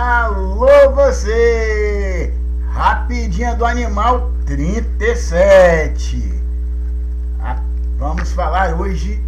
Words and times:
Alô 0.00 0.92
você! 0.94 2.32
Rapidinha 2.70 3.56
do 3.56 3.64
Animal 3.64 4.30
37. 4.46 6.40
Ah, 7.40 7.60
vamos 7.98 8.30
falar 8.30 8.74
hoje 8.74 9.20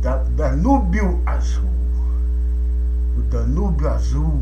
da 0.00 0.18
Danúbio 0.36 1.20
Azul. 1.26 1.68
O 3.18 3.22
Danúbio 3.22 3.88
Azul 3.88 4.40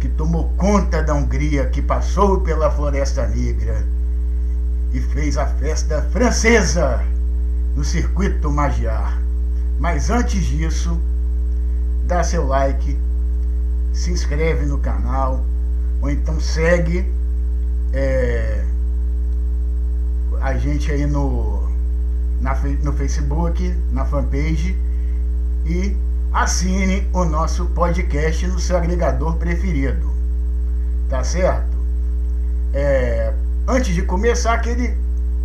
que 0.00 0.08
tomou 0.10 0.52
conta 0.58 1.02
da 1.02 1.14
Hungria, 1.14 1.70
que 1.70 1.80
passou 1.80 2.42
pela 2.42 2.70
Floresta 2.70 3.26
Negra 3.26 3.86
e 4.92 5.00
fez 5.00 5.38
a 5.38 5.46
festa 5.46 6.02
francesa 6.12 7.02
no 7.74 7.82
circuito 7.82 8.50
Magiar. 8.50 9.18
Mas 9.80 10.10
antes 10.10 10.44
disso, 10.44 11.00
dá 12.06 12.22
seu 12.22 12.46
like, 12.46 12.98
se 13.96 14.10
inscreve 14.10 14.66
no 14.66 14.78
canal, 14.78 15.42
ou 16.02 16.10
então 16.10 16.38
segue 16.38 17.10
é, 17.94 18.62
a 20.42 20.54
gente 20.54 20.92
aí 20.92 21.06
no, 21.06 21.66
na, 22.40 22.54
no 22.82 22.92
Facebook, 22.92 23.74
na 23.90 24.04
fanpage 24.04 24.78
e 25.64 25.96
assine 26.30 27.08
o 27.14 27.24
nosso 27.24 27.64
podcast 27.66 28.46
no 28.46 28.60
seu 28.60 28.76
agregador 28.76 29.36
preferido. 29.36 30.10
Tá 31.08 31.24
certo? 31.24 31.74
É, 32.74 33.32
antes 33.66 33.94
de 33.94 34.02
começar, 34.02 34.52
aquele 34.52 34.94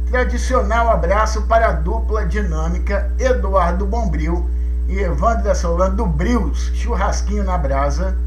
tradicional 0.09 0.89
abraço 0.89 1.43
para 1.43 1.69
a 1.69 1.71
dupla 1.71 2.25
dinâmica 2.25 3.13
Eduardo 3.17 3.85
Bombril 3.85 4.45
e 4.89 4.99
Evandra 4.99 5.55
Solano 5.55 5.95
do 5.95 6.05
Brios, 6.05 6.69
churrasquinho 6.73 7.45
na 7.45 7.57
brasa, 7.57 8.17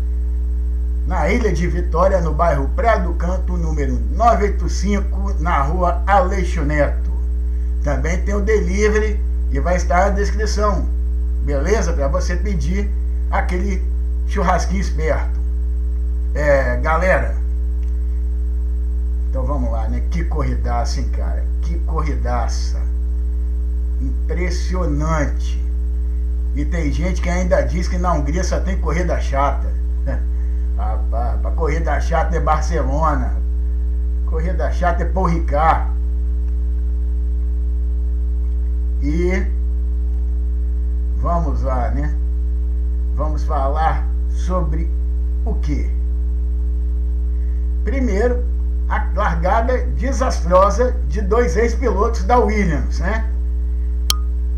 na 1.06 1.28
Ilha 1.28 1.52
de 1.52 1.66
Vitória, 1.66 2.20
no 2.20 2.32
bairro 2.32 2.68
Prado 2.74 3.12
Canto, 3.14 3.56
número 3.56 4.00
985, 4.12 5.34
na 5.40 5.62
rua 5.62 6.02
Aleixo 6.06 6.62
Neto. 6.62 7.10
Também 7.82 8.22
tem 8.22 8.34
o 8.34 8.40
delivery 8.40 9.20
e 9.50 9.60
vai 9.60 9.76
estar 9.76 10.06
na 10.06 10.10
descrição, 10.10 10.88
beleza? 11.44 11.92
Para 11.92 12.08
você 12.08 12.36
pedir 12.36 12.90
aquele 13.30 13.82
churrasquinho 14.26 14.80
esperto. 14.80 15.38
É, 16.34 16.76
galera, 16.78 17.36
então 19.28 19.44
vamos 19.44 19.70
lá, 19.70 19.88
né? 19.88 20.02
Que 20.10 20.24
corridaça, 20.24 21.00
hein, 21.00 21.08
cara? 21.10 21.44
Que 21.62 21.78
corridaça. 21.80 22.80
Impressionante. 24.00 25.62
E 26.56 26.64
tem 26.64 26.90
gente 26.92 27.20
que 27.20 27.28
ainda 27.28 27.60
diz 27.60 27.88
que 27.88 27.98
na 27.98 28.12
Hungria 28.12 28.42
só 28.42 28.60
tem 28.60 28.80
corrida 28.80 29.20
chata. 29.20 29.68
Rapaz, 30.76 31.40
pra 31.40 31.50
corrida 31.52 32.00
chata 32.00 32.36
é 32.36 32.40
Barcelona. 32.40 33.36
Corrida 34.26 34.72
chata 34.72 35.04
é 35.04 35.06
Paul 35.06 35.26
Ricard. 35.26 35.92
E 39.02 39.46
vamos 41.18 41.62
lá, 41.62 41.90
né? 41.90 42.14
Vamos 43.14 43.44
falar 43.44 44.06
sobre 44.30 44.90
o 45.44 45.54
que? 45.54 45.90
Primeiro, 47.84 48.42
a 48.88 49.10
largada 49.14 49.78
desastrosa 49.98 50.96
de 51.08 51.20
dois 51.20 51.56
ex-pilotos 51.56 52.24
da 52.24 52.38
Williams, 52.38 52.98
né? 52.98 53.30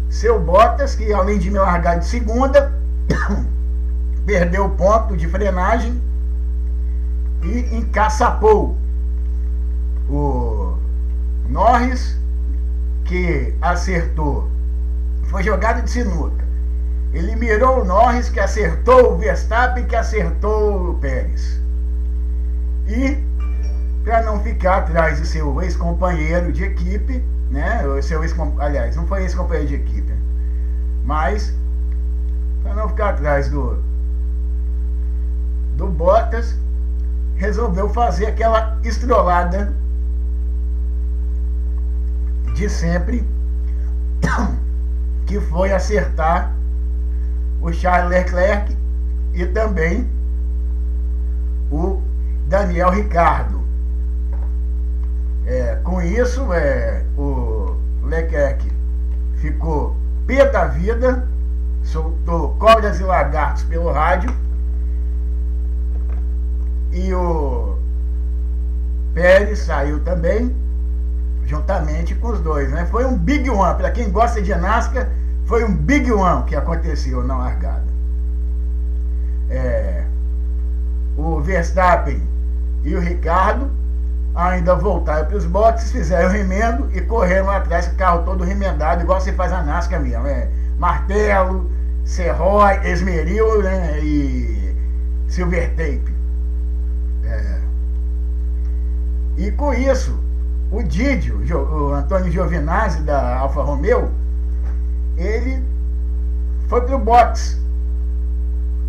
Seu 0.08 0.40
Bottas, 0.40 0.94
que 0.94 1.12
além 1.12 1.38
de 1.38 1.50
me 1.50 1.58
largar 1.58 1.98
de 1.98 2.06
segunda, 2.06 2.72
perdeu 4.24 4.64
o 4.64 4.70
ponto 4.70 5.16
de 5.16 5.28
frenagem 5.28 6.05
e 7.46 7.76
encaçapou 7.76 8.76
o 10.08 10.76
Norris, 11.48 12.18
que 13.04 13.54
acertou. 13.62 14.50
Foi 15.24 15.42
jogada 15.42 15.82
de 15.82 15.90
sinuca. 15.90 16.44
Ele 17.12 17.36
mirou 17.36 17.82
o 17.82 17.84
Norris, 17.84 18.28
que 18.28 18.40
acertou 18.40 19.14
o 19.14 19.18
Verstappen, 19.18 19.86
que 19.86 19.96
acertou 19.96 20.90
o 20.90 20.94
Pérez. 20.98 21.60
E 22.88 23.24
para 24.04 24.22
não 24.22 24.40
ficar 24.40 24.78
atrás 24.78 25.18
de 25.18 25.26
seu 25.26 25.60
ex-companheiro 25.62 26.52
de 26.52 26.64
equipe, 26.64 27.24
né? 27.50 27.86
O 27.86 28.00
seu 28.02 28.22
ex 28.22 28.34
aliás, 28.58 28.96
não 28.96 29.06
foi 29.06 29.22
ex-companheiro 29.22 29.68
de 29.68 29.74
equipe, 29.74 30.12
mas 31.04 31.52
para 32.62 32.74
não 32.74 32.88
ficar 32.88 33.10
atrás 33.10 33.48
do 33.48 33.82
do 35.76 35.88
Bottas, 35.88 36.56
resolveu 37.36 37.88
fazer 37.90 38.26
aquela 38.26 38.78
estrolada 38.82 39.72
de 42.54 42.68
sempre, 42.68 43.26
que 45.26 45.38
foi 45.40 45.72
acertar 45.72 46.54
o 47.60 47.72
Charles 47.72 48.10
Leclerc 48.10 48.76
e 49.34 49.44
também 49.46 50.08
o 51.70 52.00
Daniel 52.48 52.90
Ricardo. 52.90 53.62
É, 55.44 55.76
com 55.84 56.00
isso, 56.00 56.52
é, 56.52 57.04
o 57.16 57.76
Leclerc 58.02 58.72
ficou 59.36 59.96
pé 60.26 60.50
da 60.50 60.66
vida, 60.66 61.28
soltou 61.82 62.56
cobras 62.58 62.98
e 63.00 63.04
lagartos 63.04 63.62
pelo 63.64 63.92
rádio, 63.92 64.34
e 66.96 67.12
o 67.12 67.76
Pérez 69.12 69.58
saiu 69.58 70.00
também, 70.00 70.56
juntamente 71.44 72.14
com 72.14 72.28
os 72.28 72.40
dois. 72.40 72.70
Né? 72.70 72.86
Foi 72.86 73.04
um 73.04 73.16
big 73.18 73.50
one, 73.50 73.76
para 73.76 73.90
quem 73.90 74.10
gosta 74.10 74.40
de 74.40 74.54
NASCAR, 74.54 75.08
foi 75.44 75.62
um 75.62 75.74
big 75.74 76.10
one 76.10 76.44
que 76.44 76.56
aconteceu 76.56 77.22
na 77.22 77.36
largada. 77.36 77.84
É, 79.50 80.04
o 81.18 81.40
Verstappen 81.40 82.20
e 82.82 82.94
o 82.94 83.00
Ricardo 83.00 83.70
ainda 84.34 84.74
voltaram 84.74 85.26
para 85.26 85.36
os 85.36 85.44
boxes, 85.44 85.92
fizeram 85.92 86.28
o 86.28 86.32
remendo 86.32 86.90
e 86.94 87.00
correram 87.02 87.50
atrás 87.50 87.88
o 87.88 87.94
carro 87.94 88.24
todo 88.24 88.42
remendado, 88.42 89.02
igual 89.02 89.20
você 89.20 89.32
faz 89.34 89.52
na 89.52 89.62
NASCAR 89.62 90.00
mesmo. 90.00 90.26
É, 90.26 90.48
martelo, 90.78 91.70
serrói, 92.04 92.80
esmeril 92.90 93.62
né, 93.62 94.00
e 94.00 94.74
silver 95.28 95.70
tape. 95.70 96.16
É. 97.26 97.60
E 99.36 99.50
com 99.50 99.72
isso, 99.72 100.18
o 100.70 100.82
Didio, 100.82 101.40
o 101.54 101.92
Antônio 101.92 102.30
Giovinazzi 102.30 103.02
da 103.02 103.38
Alfa 103.38 103.62
Romeo, 103.62 104.10
ele 105.16 105.62
foi 106.68 106.80
para 106.80 106.96
o 106.96 106.98
box. 106.98 107.60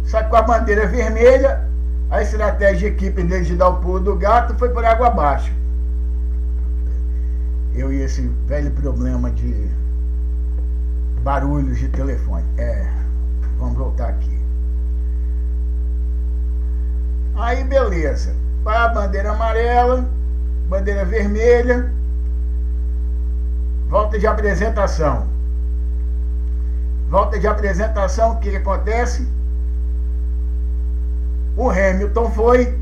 Só 0.05 0.23
que 0.23 0.29
com 0.29 0.37
a 0.37 0.41
bandeira 0.41 0.87
vermelha 0.87 1.67
a 2.09 2.21
estratégia 2.21 2.89
de 2.89 2.95
equipe 2.95 3.21
dele 3.23 3.43
de 3.43 3.55
dar 3.55 3.69
o 3.69 3.81
pulo 3.81 3.99
do 3.99 4.15
gato 4.15 4.55
foi 4.55 4.69
por 4.69 4.85
água 4.85 5.07
abaixo. 5.07 5.51
Eu 7.75 7.91
e 7.91 8.01
esse 8.01 8.21
velho 8.47 8.71
problema 8.71 9.29
de 9.29 9.69
barulhos 11.21 11.77
de 11.77 11.89
telefone. 11.89 12.45
É, 12.57 12.87
vamos 13.59 13.77
voltar 13.77 14.07
aqui. 14.07 14.39
Aí 17.35 17.63
beleza. 17.65 18.33
Vai 18.63 18.77
a 18.77 18.87
bandeira 18.87 19.31
amarela, 19.31 20.09
bandeira 20.67 21.05
vermelha, 21.05 21.91
volta 23.87 24.19
de 24.19 24.27
apresentação. 24.27 25.27
Volta 27.09 27.39
de 27.39 27.47
apresentação, 27.47 28.33
o 28.33 28.39
que, 28.39 28.55
acontece? 28.55 29.27
O 31.55 31.69
Hamilton 31.69 32.29
foi 32.31 32.77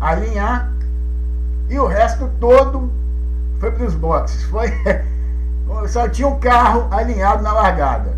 alinhar 0.00 0.72
e 1.68 1.78
o 1.78 1.86
resto 1.86 2.30
todo 2.40 2.90
foi 3.60 3.70
para 3.70 3.84
os 3.84 3.94
boxes. 3.94 4.44
Foi, 4.44 4.72
só 5.86 6.08
tinha 6.08 6.28
um 6.28 6.40
carro 6.40 6.88
alinhado 6.90 7.42
na 7.42 7.52
largada. 7.52 8.16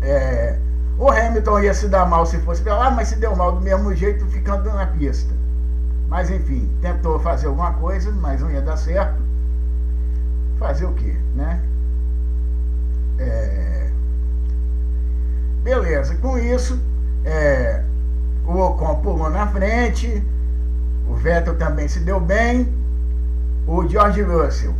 É, 0.00 0.56
o 0.96 1.10
Hamilton 1.10 1.60
ia 1.60 1.74
se 1.74 1.88
dar 1.88 2.06
mal 2.06 2.24
se 2.24 2.38
fosse 2.38 2.62
para 2.62 2.76
lá, 2.76 2.90
mas 2.90 3.08
se 3.08 3.16
deu 3.16 3.34
mal 3.34 3.52
do 3.52 3.60
mesmo 3.60 3.92
jeito 3.94 4.24
ficando 4.26 4.72
na 4.72 4.86
pista. 4.86 5.41
Mas 6.12 6.28
enfim, 6.28 6.68
tentou 6.82 7.18
fazer 7.18 7.46
alguma 7.46 7.72
coisa, 7.72 8.12
mas 8.12 8.42
não 8.42 8.50
ia 8.50 8.60
dar 8.60 8.76
certo. 8.76 9.18
Fazer 10.58 10.84
o 10.84 10.92
quê, 10.92 11.16
né? 11.34 11.62
É... 13.18 13.90
Beleza, 15.62 16.14
com 16.16 16.36
isso, 16.36 16.78
é... 17.24 17.82
O 18.46 18.58
Ocon 18.58 18.96
pulou 18.96 19.30
na 19.30 19.46
frente. 19.46 20.22
O 21.08 21.14
Vettel 21.14 21.56
também 21.56 21.88
se 21.88 22.00
deu 22.00 22.20
bem. 22.20 22.70
O 23.66 23.88
George 23.88 24.20
Russell 24.20 24.74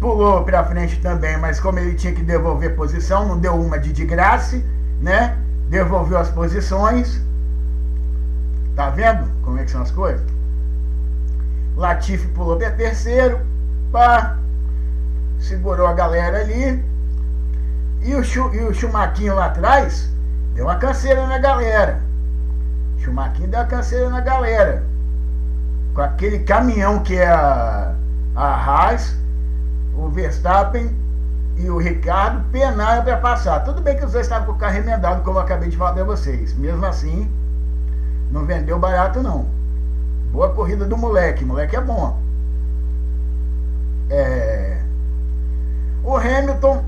pulou 0.00 0.42
para 0.42 0.64
frente 0.64 1.00
também, 1.02 1.38
mas 1.38 1.60
como 1.60 1.78
ele 1.78 1.94
tinha 1.94 2.12
que 2.12 2.24
devolver 2.24 2.74
posição, 2.74 3.28
não 3.28 3.38
deu 3.38 3.54
uma 3.54 3.78
de 3.78 3.92
de 3.92 4.04
graça, 4.04 4.60
né? 5.00 5.38
Devolveu 5.70 6.18
as 6.18 6.30
posições. 6.30 7.22
Tá 8.76 8.90
vendo 8.90 9.30
como 9.42 9.58
é 9.58 9.64
que 9.64 9.70
são 9.70 9.82
as 9.82 9.90
coisas? 9.90 10.24
Latifi 11.76 12.26
pulou 12.28 12.56
para 12.56 12.70
terceiro, 12.70 13.40
pá, 13.92 14.38
segurou 15.38 15.86
a 15.86 15.92
galera 15.92 16.40
ali. 16.40 16.82
E 18.02 18.14
o, 18.14 18.22
e 18.54 18.64
o 18.64 18.74
Chumaquinho 18.74 19.34
lá 19.34 19.46
atrás 19.46 20.10
deu 20.54 20.66
uma 20.66 20.76
canseira 20.76 21.26
na 21.26 21.38
galera. 21.38 22.00
Chumaquinho 22.98 23.48
deu 23.48 23.60
uma 23.60 23.66
canseira 23.66 24.08
na 24.10 24.20
galera. 24.20 24.84
Com 25.94 26.02
aquele 26.02 26.40
caminhão 26.40 27.00
que 27.00 27.16
é 27.16 27.28
a, 27.28 27.94
a 28.34 28.44
Haas, 28.44 29.16
o 29.96 30.08
Verstappen 30.08 30.94
e 31.56 31.70
o 31.70 31.78
Ricardo 31.78 32.44
penaram 32.50 33.04
para 33.04 33.16
passar. 33.16 33.60
Tudo 33.60 33.80
bem 33.80 33.96
que 33.96 34.04
os 34.04 34.12
dois 34.12 34.26
estavam 34.26 34.46
com 34.46 34.52
o 34.52 34.56
carro 34.56 34.74
remendado, 34.74 35.22
como 35.22 35.38
eu 35.38 35.42
acabei 35.42 35.68
de 35.68 35.76
falar 35.76 35.92
para 35.92 36.04
vocês. 36.04 36.52
Mesmo 36.54 36.84
assim, 36.84 37.30
não 38.34 38.44
vendeu 38.44 38.76
barato 38.80 39.22
não. 39.22 39.46
Boa 40.32 40.52
corrida 40.52 40.84
do 40.84 40.96
moleque, 40.96 41.44
moleque 41.44 41.76
é 41.76 41.80
bom. 41.80 42.20
É... 44.10 44.76
O 46.02 46.16
Hamilton 46.16 46.84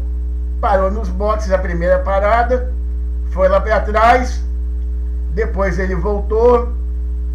parou 0.61 0.91
nos 0.91 1.09
boxes 1.09 1.53
a 1.53 1.59
primeira 1.59 2.01
parada, 2.01 2.75
foi 3.31 3.49
lá 3.49 3.61
para 3.61 3.81
trás, 3.81 4.43
depois 5.35 5.79
ele 5.79 5.95
voltou, 5.95 6.73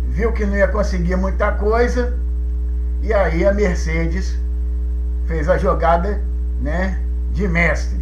viu 0.10 0.34
que 0.34 0.46
não 0.46 0.58
ia 0.58 0.68
conseguir 0.68 1.16
muita 1.16 1.54
coisa, 1.54 2.14
e 3.02 3.14
aí 3.14 3.46
a 3.46 3.54
Mercedes 3.54 4.38
fez 5.26 5.48
a 5.48 5.58
jogada, 5.58 6.22
né, 6.62 7.00
de 7.32 7.48
mestre. 7.48 8.01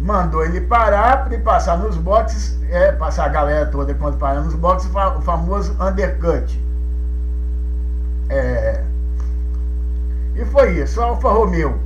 Mandou 0.00 0.44
ele 0.44 0.62
parar 0.62 1.24
para 1.24 1.34
ele 1.34 1.42
passar 1.42 1.76
nos 1.76 1.96
boxes, 1.96 2.58
é, 2.70 2.90
passar 2.92 3.26
a 3.26 3.28
galera 3.28 3.66
toda 3.66 3.94
quando 3.94 4.16
parar 4.16 4.40
nos 4.40 4.54
boxes, 4.54 4.90
o 4.90 5.20
famoso 5.20 5.76
undercut. 5.80 6.58
É, 8.30 8.82
e 10.34 10.44
foi 10.46 10.80
isso, 10.80 11.00
Alfa 11.00 11.28
Romeo. 11.28 11.78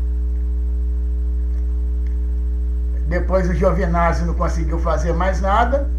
Depois 3.08 3.48
o 3.48 3.54
Giovinazzi 3.54 4.24
não 4.24 4.34
conseguiu 4.34 4.78
fazer 4.78 5.12
mais 5.12 5.40
nada. 5.40 5.90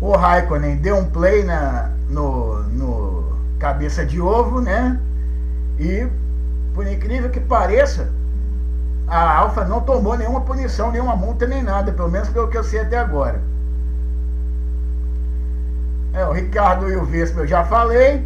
O 0.00 0.16
Raikkonen 0.16 0.76
deu 0.76 0.96
um 0.96 1.04
play 1.04 1.44
na, 1.44 1.90
no, 2.08 2.62
no 2.64 3.36
cabeça 3.58 4.04
de 4.06 4.20
ovo, 4.20 4.60
né? 4.60 4.98
E, 5.78 6.08
por 6.74 6.86
incrível 6.86 7.30
que 7.30 7.40
pareça, 7.40 8.09
a 9.10 9.38
Alfa 9.38 9.64
não 9.64 9.80
tomou 9.80 10.16
nenhuma 10.16 10.40
punição, 10.42 10.92
nenhuma 10.92 11.16
multa, 11.16 11.44
nem 11.44 11.62
nada, 11.62 11.90
pelo 11.90 12.08
menos 12.08 12.28
pelo 12.28 12.48
que 12.48 12.56
eu 12.56 12.62
sei 12.62 12.80
até 12.80 12.96
agora. 12.96 13.42
É, 16.12 16.24
o 16.24 16.32
Ricardo 16.32 16.88
e 16.88 16.96
o 16.96 17.04
Vespa 17.04 17.40
eu 17.40 17.46
já 17.46 17.64
falei. 17.64 18.24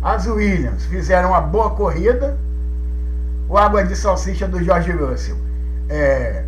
As 0.00 0.26
Williams 0.26 0.84
fizeram 0.84 1.30
uma 1.30 1.40
boa 1.40 1.70
corrida. 1.70 2.38
O 3.48 3.58
água 3.58 3.84
de 3.84 3.96
salsicha 3.96 4.46
do 4.46 4.62
George 4.62 4.92
Russell 4.92 5.36
é, 5.88 6.44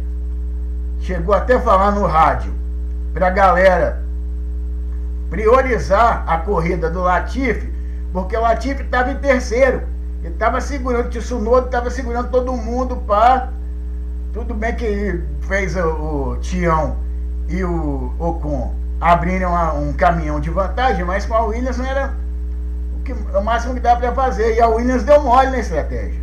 chegou 1.00 1.34
até 1.34 1.58
falar 1.58 1.90
no 1.90 2.06
rádio 2.06 2.54
para 3.12 3.26
a 3.26 3.31
galera 3.31 4.02
priorizar 5.31 6.25
a 6.28 6.38
corrida 6.38 6.88
do 6.88 7.00
Latifi, 7.00 7.72
porque 8.12 8.37
o 8.37 8.40
Latifi 8.40 8.82
estava 8.82 9.10
em 9.10 9.16
terceiro. 9.16 9.82
Ele 10.26 10.34
estava 10.34 10.61
segurando, 10.61 11.06
o 11.06 11.08
Tsunoda 11.08 11.67
estava 11.67 11.88
segurando 11.88 12.31
todo 12.31 12.52
mundo 12.52 12.96
para. 12.96 13.52
Tudo 14.32 14.55
bem 14.55 14.75
que 14.75 14.84
ele 14.84 15.25
fez 15.43 15.76
o, 15.76 16.32
o 16.32 16.37
Tião 16.40 16.96
e 17.49 17.62
o 17.62 18.12
Ocon 18.19 18.75
abrirem 19.00 19.46
um 19.46 19.93
caminhão 19.93 20.40
de 20.40 20.50
vantagem, 20.50 21.05
mas 21.05 21.25
com 21.25 21.34
a 21.34 21.44
Williams 21.44 21.78
não 21.78 21.87
era 21.87 22.12
o, 22.99 23.05
que, 23.05 23.12
o 23.12 23.40
máximo 23.40 23.75
que 23.75 23.81
dá 23.81 23.94
para 23.94 24.12
fazer. 24.12 24.56
E 24.56 24.61
a 24.61 24.67
Williams 24.67 25.05
deu 25.05 25.23
mole 25.23 25.50
na 25.50 25.58
estratégia. 25.61 26.20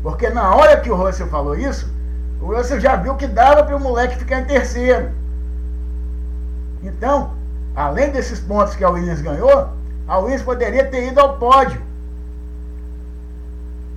Porque 0.00 0.30
na 0.30 0.54
hora 0.54 0.80
que 0.80 0.88
o 0.88 0.94
Russell 0.94 1.26
falou 1.26 1.56
isso, 1.56 1.92
o 2.40 2.54
Russell 2.54 2.78
já 2.78 2.94
viu 2.94 3.16
que 3.16 3.26
dava 3.26 3.64
para 3.64 3.76
o 3.76 3.80
moleque 3.80 4.18
ficar 4.18 4.38
em 4.38 4.44
terceiro. 4.44 5.10
Então, 6.80 7.32
além 7.74 8.12
desses 8.12 8.38
pontos 8.38 8.76
que 8.76 8.84
a 8.84 8.88
Williams 8.88 9.20
ganhou, 9.20 9.68
a 10.06 10.18
Williams 10.18 10.42
poderia 10.42 10.84
ter 10.84 11.08
ido 11.08 11.18
ao 11.18 11.38
pódio. 11.38 11.84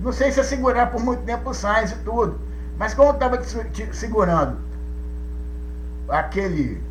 Não 0.00 0.12
sei 0.12 0.32
se 0.32 0.42
segurar 0.42 0.90
por 0.90 1.02
muito 1.02 1.22
tempo 1.24 1.50
o 1.50 1.54
Sainz 1.54 1.92
e 1.92 1.96
tudo. 1.96 2.40
Mas 2.78 2.94
como 2.94 3.10
estava 3.10 3.38
segurando 3.92 4.58
aquele 6.08 6.82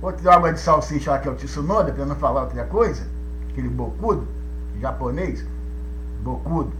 outro 0.00 0.30
água 0.30 0.52
de 0.52 0.60
salsicha 0.60 1.10
lá 1.10 1.18
que 1.18 1.26
é 1.26 1.30
o 1.30 1.34
Tsunoda, 1.34 1.92
para 1.92 2.06
não 2.06 2.14
falar 2.14 2.42
outra 2.42 2.64
coisa, 2.64 3.04
aquele 3.50 3.68
bocudo, 3.68 4.26
japonês, 4.80 5.44
bocudo, 6.22 6.72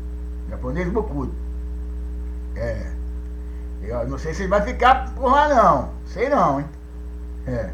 japonês 0.48 0.88
bocudo. 0.88 1.34
É. 2.54 2.92
Eu 3.82 4.08
não 4.08 4.18
sei 4.18 4.34
se 4.34 4.42
ele 4.42 4.50
vai 4.50 4.62
ficar 4.62 5.12
por 5.14 5.32
lá 5.32 5.48
não. 5.48 5.90
Sei 6.06 6.28
não, 6.28 6.60
hein? 6.60 6.66
É. 7.48 7.70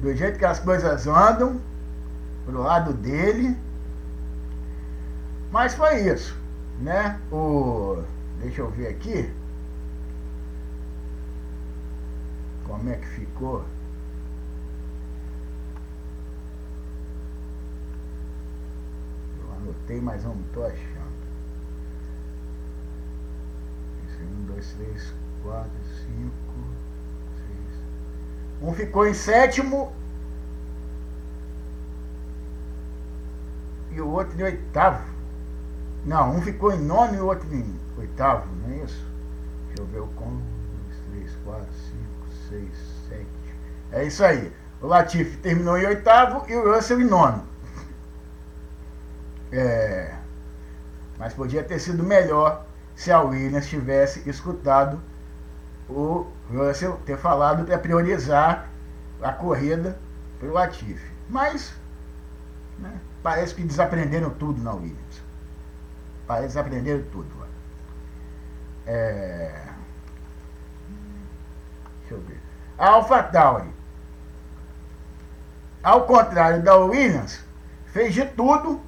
Do 0.00 0.14
jeito 0.14 0.38
que 0.38 0.44
as 0.44 0.60
coisas 0.60 1.08
andam, 1.08 1.60
pro 2.46 2.62
lado 2.62 2.92
dele. 2.92 3.56
Mas 5.50 5.74
foi 5.74 6.02
isso 6.02 6.38
né? 6.78 7.20
O, 7.32 8.02
deixa 8.40 8.62
eu 8.62 8.70
ver 8.70 8.88
aqui. 8.88 9.32
Como 12.66 12.88
é 12.90 12.96
que 12.96 13.06
ficou? 13.06 13.64
Eu 19.42 19.52
anotei, 19.56 20.00
mas 20.00 20.24
não 20.24 20.34
estou 20.40 20.66
achando. 20.66 21.08
Um, 24.20 24.46
dois, 24.46 24.72
três, 24.74 25.14
quatro, 25.42 25.70
cinco, 26.04 26.54
seis. 27.46 27.82
Um 28.60 28.74
ficou 28.74 29.06
em 29.06 29.14
sétimo 29.14 29.92
e 33.92 34.00
o 34.00 34.08
outro 34.08 34.38
em 34.38 34.42
oitavo. 34.42 35.17
Não, 36.08 36.36
um 36.36 36.40
ficou 36.40 36.72
em 36.72 36.80
nono 36.80 37.14
e 37.14 37.20
o 37.20 37.26
outro 37.26 37.46
em 37.54 37.78
oitavo, 37.98 38.48
não 38.62 38.72
é 38.72 38.82
isso? 38.82 39.06
Deixa 39.66 39.82
eu 39.82 39.86
ver 39.88 40.00
o 40.00 40.06
com. 40.06 40.24
dois, 40.24 40.96
três, 41.10 41.36
quatro, 41.44 41.68
cinco, 41.74 42.48
seis, 42.48 42.70
sete. 43.06 43.54
É 43.92 44.04
isso 44.04 44.24
aí. 44.24 44.50
O 44.80 44.86
Latifi 44.86 45.36
terminou 45.36 45.76
em 45.76 45.84
oitavo 45.84 46.50
e 46.50 46.56
o 46.56 46.74
Russell 46.74 47.02
em 47.02 47.04
nono. 47.04 47.44
É, 49.52 50.14
mas 51.18 51.34
podia 51.34 51.62
ter 51.62 51.78
sido 51.78 52.02
melhor 52.02 52.64
se 52.96 53.12
a 53.12 53.20
Williams 53.20 53.66
tivesse 53.66 54.26
escutado 54.26 54.98
o 55.90 56.26
Russell 56.50 56.98
ter 57.04 57.18
falado 57.18 57.66
para 57.66 57.78
priorizar 57.78 58.70
a 59.20 59.30
corrida 59.30 59.98
para 60.38 60.48
o 60.48 60.52
Latifi. 60.54 61.12
Mas 61.28 61.74
né, 62.78 62.98
parece 63.22 63.54
que 63.54 63.62
desaprenderam 63.62 64.30
tudo 64.30 64.62
na 64.62 64.72
Williams. 64.72 65.27
Eles 66.36 66.56
aprenderam 66.56 67.02
tudo. 67.10 67.38
É... 68.86 69.52
Deixa 72.00 72.14
eu 72.14 72.20
ver. 72.20 72.40
A 72.76 72.88
AlphaTauri, 72.90 73.70
ao 75.82 76.06
contrário 76.06 76.62
da 76.62 76.76
Williams, 76.76 77.40
fez 77.86 78.14
de 78.14 78.24
tudo 78.26 78.80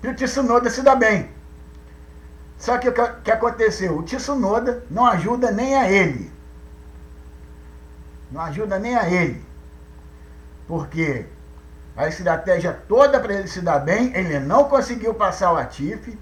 para 0.00 0.10
o 0.10 0.14
Tsunoda 0.14 0.68
se 0.68 0.82
dar 0.82 0.96
bem. 0.96 1.30
Só 2.58 2.76
que 2.78 2.88
o 2.88 2.92
que 3.22 3.30
aconteceu? 3.30 3.96
O 3.96 4.02
Tsunoda 4.02 4.84
não 4.90 5.06
ajuda 5.06 5.50
nem 5.50 5.74
a 5.74 5.90
ele. 5.90 6.30
Não 8.30 8.40
ajuda 8.42 8.78
nem 8.78 8.96
a 8.96 9.08
ele. 9.08 9.44
Porque 10.66 11.26
a 11.96 12.06
estratégia 12.06 12.72
toda 12.88 13.18
para 13.18 13.34
ele 13.34 13.48
se 13.48 13.60
dar 13.60 13.78
bem, 13.80 14.14
ele 14.14 14.38
não 14.38 14.64
conseguiu 14.64 15.14
passar 15.14 15.50
o 15.50 15.54
Latifi 15.54 16.18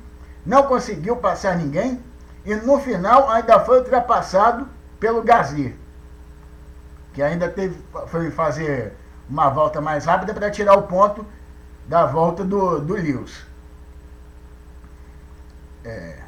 não 0.49 0.63
conseguiu 0.63 1.15
passar 1.15 1.59
ninguém 1.59 2.03
e 2.43 2.55
no 2.55 2.81
final 2.81 3.29
ainda 3.29 3.61
foi 3.61 3.81
ultrapassado 3.81 4.67
pelo 4.99 5.23
Gasly, 5.23 5.79
que 7.13 7.23
ainda 7.23 7.51
teve, 7.51 7.79
foi 8.07 8.31
fazer 8.31 8.95
uma 9.29 9.51
volta 9.51 9.79
mais 9.79 10.07
rápida 10.07 10.33
para 10.33 10.51
tirar 10.51 10.75
o 10.75 10.85
ponto 10.85 11.25
da 11.87 12.07
volta 12.07 12.45
do, 12.45 12.81
do 12.81 12.95
Lewis. 12.95 13.47
É. 15.85 16.23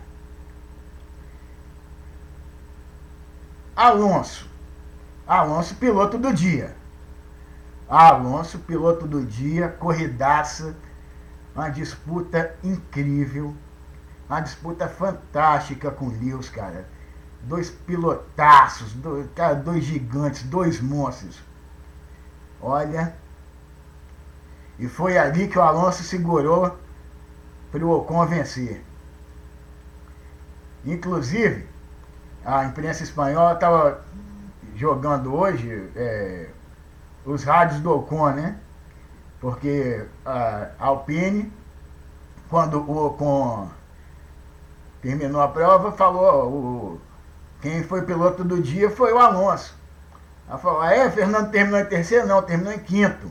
Alonso. 3.75 4.51
Alonso, 5.27 5.75
piloto 5.77 6.19
do 6.19 6.31
dia. 6.35 6.77
Alonso, 7.89 8.59
piloto 8.59 9.07
do 9.07 9.25
dia, 9.25 9.69
corridaça, 9.71 10.77
uma 11.55 11.71
disputa 11.71 12.55
incrível. 12.63 13.57
Uma 14.31 14.39
disputa 14.39 14.87
fantástica 14.87 15.91
com 15.91 16.05
o 16.05 16.09
Lewis, 16.09 16.49
cara. 16.49 16.87
Dois 17.43 17.69
pilotaços, 17.69 18.93
dois, 18.93 19.29
cara, 19.35 19.57
dois 19.57 19.83
gigantes, 19.83 20.45
dois 20.45 20.81
monstros. 20.81 21.43
Olha. 22.63 23.13
E 24.79 24.87
foi 24.87 25.19
ali 25.19 25.49
que 25.49 25.59
o 25.59 25.63
Alonso 25.63 26.05
segurou 26.05 26.79
para 27.73 27.85
o 27.85 27.91
Ocon 27.91 28.25
vencer. 28.25 28.85
Inclusive, 30.85 31.67
a 32.45 32.65
imprensa 32.67 33.03
espanhola 33.03 33.55
estava 33.55 34.05
jogando 34.77 35.35
hoje 35.35 35.91
é, 35.97 36.51
os 37.25 37.43
rádios 37.43 37.81
do 37.81 37.97
Ocon, 37.97 38.31
né? 38.31 38.61
Porque 39.41 40.07
a 40.25 40.69
Alpine, 40.79 41.53
quando 42.49 42.79
o 42.81 43.07
Ocon 43.07 43.80
terminou 45.03 45.41
a 45.41 45.49
prova, 45.49 45.93
falou, 45.93 46.47
o, 46.47 47.01
quem 47.61 47.83
foi 47.83 48.03
piloto 48.03 48.45
do 48.45 48.61
dia 48.61 48.91
foi 48.91 49.13
o 49.13 49.19
Alonso. 49.19 49.75
Ela 50.49 50.59
falou, 50.59 50.81
ah, 50.81 50.95
é, 50.95 51.11
Fernando 51.11 51.51
terminou 51.51 51.79
em 51.79 51.85
terceiro? 51.85 52.27
Não, 52.27 52.43
terminou 52.43 52.73
em 52.73 52.79
quinto. 52.79 53.31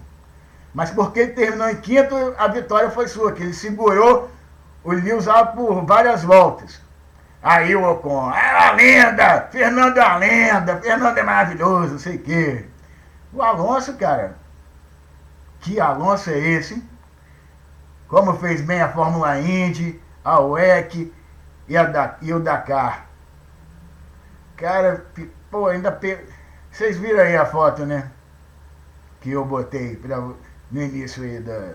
Mas 0.73 0.91
porque 0.91 1.19
ele 1.19 1.31
terminou 1.33 1.69
em 1.69 1.75
quinto, 1.75 2.15
a 2.37 2.47
vitória 2.47 2.89
foi 2.89 3.07
sua, 3.07 3.31
que 3.31 3.43
ele 3.43 3.53
segurou 3.53 4.29
o 4.83 4.91
Lewis 4.91 5.25
por 5.55 5.85
várias 5.85 6.23
voltas. 6.23 6.79
Aí 7.41 7.75
o 7.75 7.89
Ocon, 7.89 8.31
é 8.33 8.51
uma 8.51 8.71
lenda, 8.71 9.47
Fernando 9.51 9.97
é 9.97 10.05
uma 10.05 10.17
lenda, 10.17 10.77
Fernando 10.77 11.17
é 11.17 11.23
maravilhoso, 11.23 11.93
não 11.93 11.99
sei 11.99 12.17
o 12.17 12.19
quê. 12.19 12.65
O 13.31 13.41
Alonso, 13.41 13.93
cara, 13.93 14.35
que 15.61 15.79
Alonso 15.79 16.29
é 16.29 16.37
esse? 16.37 16.83
Como 18.07 18.33
fez 18.33 18.61
bem 18.61 18.81
a 18.81 18.89
Fórmula 18.89 19.39
Indy, 19.39 20.01
a 20.23 20.39
WEC 20.39 21.13
e, 21.69 21.77
a 21.77 22.17
e 22.21 22.33
o 22.33 22.39
Dakar. 22.39 23.07
Cara, 24.57 25.05
pô, 25.49 25.67
ainda. 25.67 25.91
Pe... 25.91 26.19
Vocês 26.71 26.97
viram 26.97 27.21
aí 27.21 27.37
a 27.37 27.45
foto, 27.45 27.85
né? 27.85 28.11
Que 29.21 29.31
eu 29.31 29.45
botei 29.45 29.95
pra, 29.95 30.17
no 30.17 30.35
início 30.81 31.23
aí 31.23 31.39
da, 31.39 31.73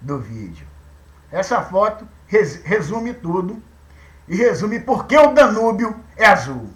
do 0.00 0.18
vídeo. 0.18 0.66
Essa 1.30 1.60
foto 1.60 2.06
res, 2.26 2.62
resume 2.64 3.12
tudo 3.12 3.62
e 4.28 4.36
resume 4.36 4.80
por 4.80 5.06
que 5.06 5.16
o 5.16 5.32
Danúbio 5.32 5.98
é 6.16 6.26
azul. 6.26 6.70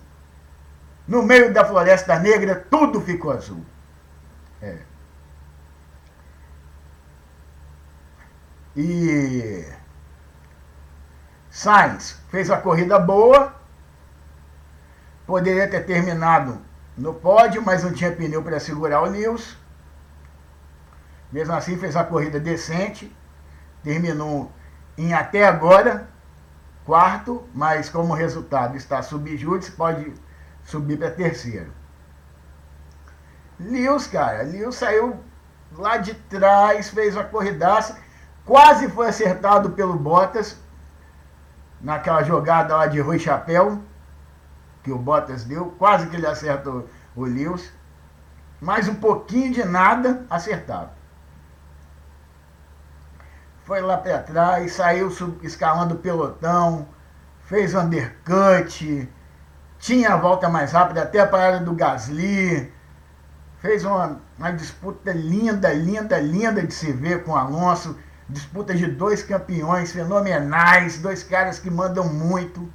No 1.06 1.22
meio 1.22 1.52
da 1.52 1.64
Floresta 1.64 2.18
Negra, 2.18 2.66
tudo 2.70 3.00
ficou 3.00 3.32
azul. 3.32 3.64
É. 4.62 4.78
E 8.76 9.64
Sainz 11.50 12.16
fez 12.28 12.48
a 12.48 12.56
corrida 12.56 12.98
boa, 12.98 13.54
poderia 15.26 15.68
ter 15.68 15.84
terminado 15.84 16.58
no 16.96 17.12
pódio, 17.12 17.60
mas 17.60 17.82
não 17.82 17.92
tinha 17.92 18.12
pneu 18.12 18.42
para 18.42 18.60
segurar 18.60 19.02
o 19.02 19.06
Lewis. 19.06 19.56
Mesmo 21.32 21.52
assim, 21.54 21.76
fez 21.76 21.96
a 21.96 22.04
corrida 22.04 22.38
decente, 22.38 23.14
terminou 23.82 24.50
em 24.96 25.12
até 25.12 25.46
agora 25.46 26.08
quarto, 26.84 27.48
mas 27.54 27.88
como 27.88 28.14
resultado 28.14 28.76
está 28.76 29.02
subjúdice, 29.02 29.72
pode 29.72 30.12
subir 30.64 30.98
para 30.98 31.10
terceiro. 31.10 31.72
Lewis, 33.58 34.06
cara, 34.06 34.42
Lewis 34.42 34.76
saiu 34.76 35.18
lá 35.76 35.96
de 35.96 36.14
trás, 36.14 36.90
fez 36.90 37.14
uma 37.14 37.24
corridaça, 37.24 37.98
quase 38.44 38.88
foi 38.88 39.08
acertado 39.08 39.70
pelo 39.70 39.94
Bottas 39.94 40.56
naquela 41.80 42.22
jogada 42.22 42.76
lá 42.76 42.86
de 42.86 43.00
Rui 43.00 43.18
Chapéu 43.18 43.82
que 44.82 44.90
o 44.90 44.98
Bottas 44.98 45.44
deu, 45.44 45.66
quase 45.78 46.06
que 46.06 46.16
ele 46.16 46.26
acerta 46.26 46.70
o, 47.14 47.24
Lewis, 47.24 47.72
mais 48.60 48.88
um 48.88 48.94
pouquinho 48.94 49.52
de 49.52 49.64
nada 49.64 50.24
acertava. 50.30 50.92
Foi 53.64 53.80
lá 53.80 53.98
para 53.98 54.18
trás, 54.22 54.72
saiu 54.72 55.10
escalando 55.42 55.94
o 55.94 55.98
pelotão, 55.98 56.88
fez 57.42 57.74
undercut, 57.74 59.08
tinha 59.78 60.14
a 60.14 60.16
volta 60.16 60.48
mais 60.48 60.72
rápida, 60.72 61.02
até 61.02 61.20
a 61.20 61.26
parada 61.26 61.64
do 61.64 61.74
Gasly. 61.74 62.72
Fez 63.58 63.84
uma, 63.84 64.18
uma 64.38 64.50
disputa 64.52 65.12
linda, 65.12 65.72
linda, 65.72 66.18
linda 66.18 66.62
de 66.62 66.72
se 66.72 66.92
ver 66.92 67.24
com 67.24 67.32
o 67.32 67.36
Alonso. 67.36 67.96
Disputa 68.30 68.74
de 68.74 68.86
dois 68.86 69.22
campeões 69.22 69.90
fenomenais, 69.90 70.98
dois 70.98 71.22
caras 71.22 71.58
que 71.58 71.68
mandam 71.68 72.04
muito. 72.04 72.72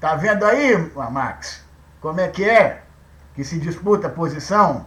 Tá 0.00 0.14
vendo 0.14 0.44
aí, 0.44 0.76
Max? 1.10 1.64
Como 2.00 2.20
é 2.20 2.28
que 2.28 2.48
é 2.48 2.82
que 3.34 3.42
se 3.42 3.58
disputa 3.58 4.06
a 4.06 4.10
posição? 4.10 4.86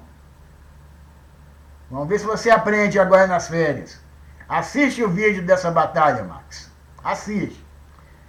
Vamos 1.92 2.08
ver 2.08 2.20
se 2.20 2.26
você 2.26 2.50
aprende 2.50 2.98
agora 2.98 3.28
nas 3.28 3.48
férias. 3.50 4.00
Assiste 4.48 5.04
o 5.04 5.10
vídeo 5.10 5.46
dessa 5.46 5.70
batalha, 5.70 6.24
Max. 6.24 6.72
Assiste. 7.04 7.66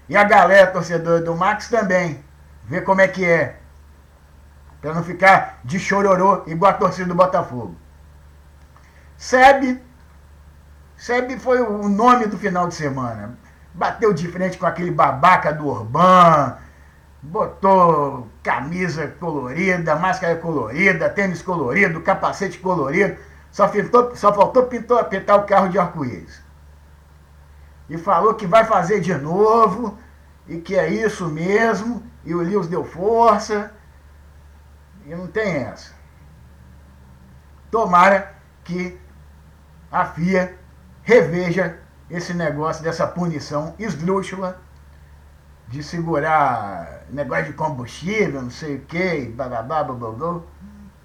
E 0.08 0.16
a 0.16 0.24
galera 0.24 0.72
torcedora 0.72 1.20
do 1.20 1.36
Max 1.36 1.68
também. 1.68 2.24
Vê 2.64 2.80
como 2.80 3.00
é 3.00 3.06
que 3.06 3.24
é. 3.24 3.60
Pra 4.80 4.92
não 4.92 5.04
ficar 5.04 5.60
de 5.62 5.78
chororô 5.78 6.42
igual 6.46 6.72
a 6.72 6.74
torcida 6.74 7.08
do 7.08 7.14
Botafogo. 7.14 7.76
Seb. 9.16 9.80
Seb 10.98 11.38
foi 11.38 11.60
o 11.60 11.88
nome 11.88 12.26
do 12.26 12.36
final 12.36 12.66
de 12.66 12.74
semana. 12.74 13.38
Bateu 13.72 14.12
de 14.12 14.26
frente 14.26 14.58
com 14.58 14.66
aquele 14.66 14.90
babaca 14.90 15.52
do 15.52 15.68
Urban. 15.68 16.58
Botou 17.22 18.26
camisa 18.42 19.06
colorida, 19.20 19.94
máscara 19.94 20.34
colorida, 20.36 21.08
tênis 21.08 21.40
colorido, 21.40 22.00
capacete 22.00 22.58
colorido. 22.58 23.16
Só, 23.52 23.68
pintou, 23.68 24.14
só 24.16 24.34
faltou 24.34 24.64
pintou, 24.64 25.02
pintar 25.04 25.38
o 25.38 25.44
carro 25.44 25.68
de 25.68 25.78
arco-íris. 25.78 26.42
E 27.88 27.96
falou 27.96 28.34
que 28.34 28.46
vai 28.46 28.64
fazer 28.64 29.00
de 29.00 29.14
novo 29.14 29.96
e 30.48 30.58
que 30.58 30.74
é 30.74 30.88
isso 30.88 31.28
mesmo, 31.28 32.02
e 32.24 32.34
o 32.34 32.42
Lewis 32.42 32.66
deu 32.66 32.84
força, 32.84 33.72
e 35.06 35.14
não 35.14 35.26
tem 35.28 35.56
essa. 35.58 35.92
Tomara 37.70 38.34
que 38.64 38.98
a 39.92 40.04
FIA 40.06 40.57
reveja 41.08 41.78
esse 42.10 42.34
negócio 42.34 42.84
dessa 42.84 43.06
punição 43.06 43.74
esdrúxula 43.78 44.60
de 45.66 45.82
segurar 45.82 47.04
negócio 47.08 47.46
de 47.46 47.54
combustível, 47.54 48.42
não 48.42 48.50
sei 48.50 48.76
o 48.76 48.80
que, 48.82 49.24
bababá, 49.34 49.82
bababá. 49.82 50.42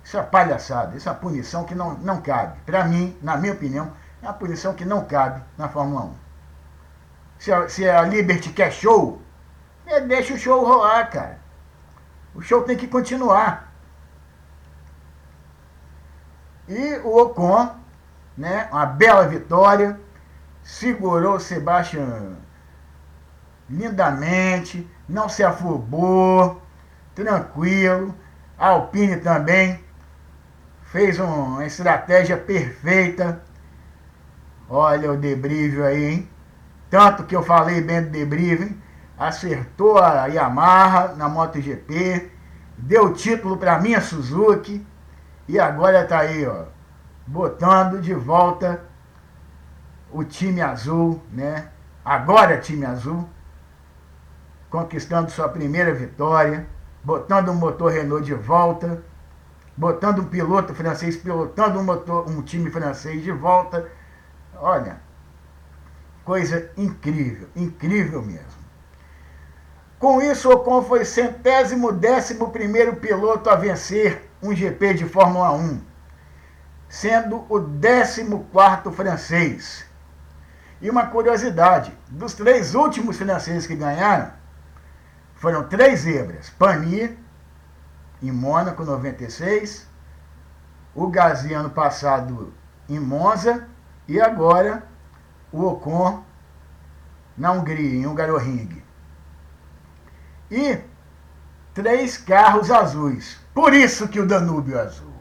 Isso 0.03 0.17
é 0.17 0.22
palhaçada, 0.22 0.98
isso 0.98 1.07
é 1.07 1.12
uma 1.13 1.17
punição 1.17 1.63
que 1.63 1.74
não, 1.74 1.93
não 2.00 2.22
cabe. 2.22 2.60
Para 2.65 2.83
mim, 2.83 3.17
na 3.22 3.38
minha 3.38 3.53
opinião, 3.53 3.93
é 4.22 4.25
uma 4.25 4.33
punição 4.33 4.74
que 4.74 4.83
não 4.83 5.05
cabe 5.05 5.41
na 5.57 5.69
Fórmula 5.69 6.03
1. 6.03 6.13
Se 7.39 7.53
a, 7.53 7.69
se 7.69 7.89
a 7.89 8.01
Liberty 8.01 8.50
quer 8.50 8.74
show, 8.74 9.22
é, 9.86 10.01
deixa 10.01 10.33
o 10.33 10.38
show 10.38 10.65
rolar, 10.65 11.10
cara. 11.10 11.39
O 12.36 12.41
show 12.41 12.62
tem 12.63 12.75
que 12.75 12.88
continuar. 12.88 13.72
E 16.67 16.98
o 17.05 17.17
Ocon, 17.22 17.83
né, 18.38 18.68
uma 18.72 18.86
bela 18.86 19.28
vitória, 19.28 20.00
segurou 20.63 21.36
o 21.36 21.40
Sebastian 21.40 22.38
lindamente, 23.70 24.90
não 25.08 25.28
se 25.28 25.44
afobou, 25.44 26.62
tranquilo. 27.16 28.13
A 28.58 28.70
Alpine 28.70 29.18
também 29.18 29.84
fez 30.84 31.20
uma 31.20 31.66
estratégia 31.66 32.38
perfeita. 32.38 33.42
Olha 34.70 35.12
o 35.12 35.18
debrívio 35.18 35.86
aí, 35.86 36.06
hein? 36.06 36.30
Tanto 36.90 37.24
que 37.24 37.36
eu 37.36 37.44
falei 37.44 37.82
bem 37.82 38.04
do 38.04 38.10
debrívio, 38.10 38.68
hein? 38.68 38.84
acertou 39.18 39.98
a 40.00 40.25
Yamaha 40.25 41.13
na 41.16 41.30
MotoGP, 41.30 42.32
deu 42.78 43.13
título 43.13 43.58
para 43.58 43.80
minha 43.80 44.02
Suzuki 44.02 44.86
e 45.48 45.60
agora 45.60 46.04
está 46.04 46.20
aí, 46.20 46.46
ó, 46.46 46.66
botando 47.25 48.01
de 48.01 48.13
volta 48.13 48.84
o 50.12 50.24
time 50.24 50.62
azul, 50.62 51.22
né? 51.32 51.70
Agora 52.03 52.60
time 52.60 52.86
azul, 52.86 53.27
conquistando 54.70 55.32
sua 55.32 55.50
primeira 55.50 55.94
vitória, 55.94 56.68
botando 57.03 57.50
o 57.50 57.56
motor 57.56 57.92
Renault 57.92 58.25
de 58.25 58.34
volta, 58.34 59.01
botando 59.75 60.20
um 60.20 60.25
piloto 60.25 60.74
francês 60.74 61.18
pilotando 61.18 61.80
um, 61.80 61.84
motor, 61.84 62.30
um 62.30 62.42
time 62.42 62.70
francês 62.70 63.24
de 63.24 63.32
volta. 63.32 63.89
Olha, 64.56 65.01
coisa 66.24 66.70
incrível, 66.77 67.48
incrível 67.56 68.22
mesmo. 68.22 68.63
Com 69.98 70.22
isso, 70.22 70.51
Ocon 70.51 70.84
foi 70.84 71.06
centésimo 71.06 71.92
décimo 71.92 72.51
primeiro 72.51 72.98
piloto 72.98 73.50
a 73.50 73.56
vencer 73.56 74.30
um 74.42 74.53
GP 74.53 74.96
de 74.96 75.06
Fórmula 75.06 75.53
1, 75.53 75.82
sendo 76.94 77.44
o 77.50 77.60
décimo 77.60 78.44
quarto 78.52 78.92
francês. 78.92 79.84
E 80.80 80.92
uma 80.92 81.08
curiosidade, 81.08 81.92
dos 82.08 82.36
três 82.36 82.76
últimos 82.76 83.18
franceses 83.18 83.66
que 83.66 83.76
ganharam, 83.76 84.32
foram 85.34 85.68
três 85.68 86.02
zebras. 86.02 86.52
Pani, 86.52 87.18
em 88.22 88.32
Mônaco, 88.32 88.86
96, 88.86 89.88
o 90.94 91.08
Gasly 91.08 91.56
ano 91.56 91.72
passado 91.72 92.54
em 92.88 93.00
Monza 93.00 93.68
e 94.08 94.22
agora 94.22 94.84
o 95.52 95.66
Ocon 95.66 96.24
na 97.36 97.54
Hungria, 97.54 98.02
em 98.02 98.06
Hungaroring. 98.06 98.84
E 100.52 100.78
três 101.74 102.20
carros 102.20 102.70
azuis. 102.70 103.40
Por 103.52 103.74
isso 103.74 104.08
que 104.08 104.20
o 104.20 104.28
Danúbio 104.28 104.78
é 104.78 104.82
azul. 104.82 105.12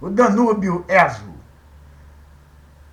O 0.00 0.10
Danúbio 0.10 0.84
é 0.88 0.98
azul. 0.98 1.34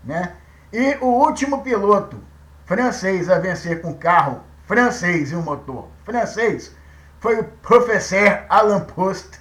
Né? 0.04 0.36
E 0.72 0.98
o 1.02 1.08
último 1.08 1.62
piloto 1.62 2.18
francês 2.66 3.30
a 3.30 3.40
vencer 3.40 3.82
com 3.82 3.94
carro 3.94 4.42
francês 4.66 5.32
e 5.32 5.36
um 5.36 5.42
motor 5.42 5.88
francês 6.04 6.76
foi 7.20 7.40
o 7.40 7.44
professor 7.44 8.44
Alain 8.50 8.82
Prost. 8.82 9.40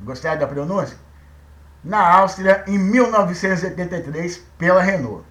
Gostaram 0.00 0.40
da 0.40 0.46
pronúncia? 0.46 0.98
Na 1.82 2.16
Áustria, 2.18 2.64
em 2.66 2.78
1983, 2.78 4.38
pela 4.58 4.82
Renault. 4.82 5.24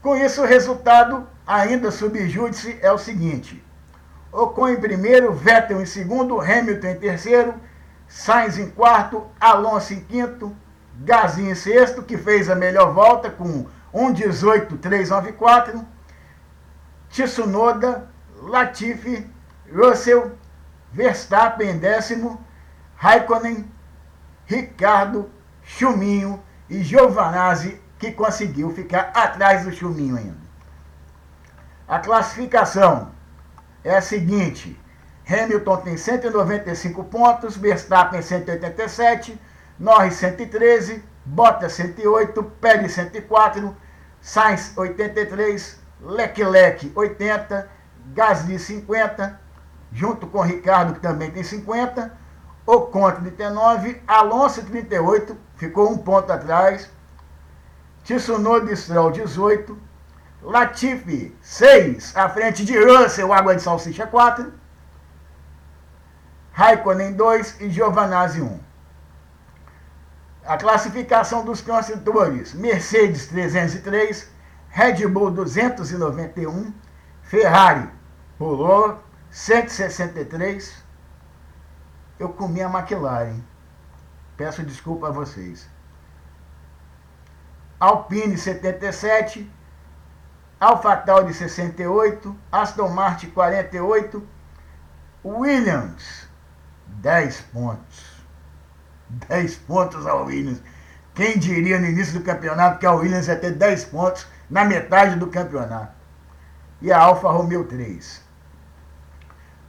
Com 0.00 0.16
isso, 0.16 0.42
o 0.42 0.46
resultado, 0.46 1.26
ainda 1.46 1.90
subjúdice, 1.90 2.78
é 2.82 2.92
o 2.92 2.98
seguinte: 2.98 3.64
Ocon 4.30 4.68
em 4.68 4.80
primeiro, 4.80 5.32
Vettel 5.32 5.80
em 5.80 5.86
segundo, 5.86 6.40
Hamilton 6.40 6.88
em 6.88 6.96
terceiro, 6.96 7.54
Sainz 8.12 8.58
em 8.58 8.68
quarto, 8.68 9.26
Alonso 9.40 9.94
em 9.94 10.00
quinto, 10.00 10.54
Gasly 10.96 11.48
em 11.48 11.54
sexto, 11.54 12.02
que 12.02 12.18
fez 12.18 12.50
a 12.50 12.54
melhor 12.54 12.92
volta 12.92 13.30
com 13.30 13.66
1,18,394, 13.94 15.82
Tsunoda, 17.08 18.10
Latifi, 18.36 19.26
Russell, 19.74 20.36
Verstappen 20.92 21.70
em 21.70 21.78
décimo, 21.78 22.38
Raikkonen, 22.96 23.66
Ricardo, 24.44 25.30
Chuminho 25.62 26.42
e 26.68 26.82
Giovanazzi, 26.82 27.80
que 27.98 28.12
conseguiu 28.12 28.70
ficar 28.74 29.10
atrás 29.14 29.64
do 29.64 29.72
Chuminho 29.72 30.18
ainda. 30.18 30.36
A 31.88 31.98
classificação 31.98 33.10
é 33.82 33.96
a 33.96 34.02
seguinte: 34.02 34.78
Hamilton 35.28 35.76
tem 35.78 35.96
195 35.96 37.04
pontos, 37.04 37.56
Verstappen 37.56 38.20
187, 38.20 39.40
Norris 39.78 40.14
113, 40.14 41.02
Bottas 41.24 41.72
108, 41.74 42.42
Pérez 42.60 42.92
104, 42.92 43.76
Sainz 44.20 44.72
83, 44.76 45.80
Leclerc 46.00 46.92
80, 46.94 47.68
Gasly 48.14 48.58
50, 48.58 49.40
junto 49.92 50.26
com 50.26 50.40
Ricardo 50.40 50.94
que 50.94 51.00
também 51.00 51.30
tem 51.30 51.42
50, 51.42 52.12
Ocon 52.66 53.10
39, 53.12 54.02
Alonso 54.06 54.64
38, 54.64 55.36
ficou 55.56 55.90
um 55.90 55.98
ponto 55.98 56.32
atrás, 56.32 56.90
Tsunoda 58.04 58.74
Stroll 58.74 59.12
18, 59.12 59.78
Latifi 60.42 61.36
6, 61.40 62.16
à 62.16 62.28
frente 62.28 62.64
de 62.64 62.76
Russell, 62.76 63.32
Água 63.32 63.54
de 63.54 63.62
Salsicha 63.62 64.06
4, 64.06 64.61
Raikkonen 66.52 67.16
2 67.16 67.56
e 67.60 67.70
Giovanazzi 67.70 68.42
1. 68.42 68.60
A 70.44 70.58
classificação 70.58 71.44
dos 71.44 71.62
construtores: 71.62 72.52
Mercedes 72.52 73.26
303, 73.28 74.28
Red 74.68 75.06
Bull 75.08 75.30
291, 75.30 76.72
Ferrari 77.22 77.88
pulou 78.38 79.02
163. 79.30 80.82
Eu 82.18 82.28
comi 82.28 82.62
a 82.62 82.68
McLaren. 82.68 83.40
Peço 84.36 84.62
desculpa 84.62 85.08
a 85.08 85.10
vocês. 85.10 85.68
Alpine 87.80 88.36
77, 88.36 89.50
AlphaTauri 90.60 91.32
68, 91.32 92.36
Aston 92.52 92.88
Martin 92.90 93.30
48, 93.30 94.22
Williams 95.24 96.31
10 97.02 97.40
pontos. 97.52 98.22
10 99.28 99.56
pontos 99.56 100.06
ao 100.06 100.26
Williams. 100.26 100.62
Quem 101.14 101.36
diria 101.36 101.78
no 101.78 101.86
início 101.86 102.18
do 102.18 102.24
campeonato 102.24 102.78
que 102.78 102.86
a 102.86 102.92
Williams 102.92 103.26
ia 103.26 103.36
ter 103.36 103.50
10 103.50 103.84
pontos 103.86 104.26
na 104.48 104.64
metade 104.64 105.16
do 105.16 105.26
campeonato? 105.26 105.92
E 106.80 106.90
a 106.92 106.98
Alfa 106.98 107.28
Romeo 107.28 107.64
3. 107.64 108.22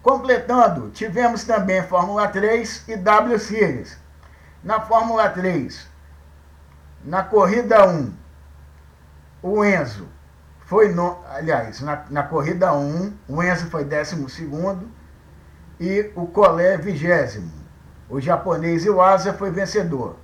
Completando, 0.02 0.92
tivemos 0.92 1.44
também 1.44 1.82
Fórmula 1.84 2.28
3 2.28 2.88
e 2.88 2.98
W 2.98 3.40
Series. 3.40 3.98
Na 4.64 4.80
Fórmula 4.80 5.28
3, 5.30 5.88
na 7.04 7.24
corrida 7.24 7.86
1, 7.88 8.14
o 9.42 9.66
Enzo 9.66 10.08
foi 10.66 10.94
no, 10.94 11.18
aliás, 11.30 11.82
na, 11.82 12.06
na 12.10 12.24
corrida 12.24 12.74
1, 12.74 13.14
o 13.28 13.44
Enzo 13.44 13.70
foi 13.70 13.84
12 13.84 14.16
e 15.80 16.12
o 16.16 16.26
Colé 16.28 16.78
vigésimo. 16.78 17.52
O 18.10 18.20
japonês 18.20 18.86
Iwasa 18.86 19.34
foi 19.34 19.52
vencedor. 19.52 20.16